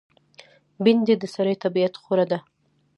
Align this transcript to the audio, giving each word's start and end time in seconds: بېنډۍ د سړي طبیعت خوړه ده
بېنډۍ 0.83 1.15
د 1.19 1.23
سړي 1.35 1.55
طبیعت 1.63 1.93
خوړه 2.01 2.25
ده 2.31 2.39